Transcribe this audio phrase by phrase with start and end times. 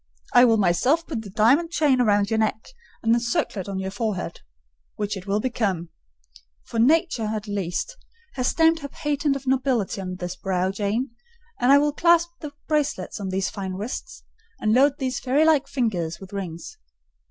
[0.33, 2.69] "I will myself put the diamond chain round your neck,
[3.03, 5.89] and the circlet on your forehead,—which it will become:
[6.63, 7.97] for nature, at least,
[8.33, 11.11] has stamped her patent of nobility on this brow, Jane;
[11.59, 14.23] and I will clasp the bracelets on these fine wrists,
[14.59, 16.79] and load these fairy like fingers with rings."